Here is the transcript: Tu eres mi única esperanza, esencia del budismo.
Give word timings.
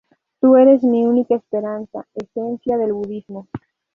Tu 0.39 0.55
eres 0.55 0.81
mi 0.83 1.05
única 1.05 1.35
esperanza, 1.35 2.07
esencia 2.15 2.75
del 2.79 2.93
budismo. 2.93 3.47